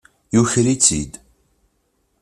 Yuker-itt-id. 0.33 1.13